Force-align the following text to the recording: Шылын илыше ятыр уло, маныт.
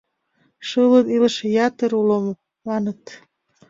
Шылын 0.67 1.07
илыше 1.15 1.45
ятыр 1.67 1.91
уло, 1.99 2.17
маныт. 2.67 3.03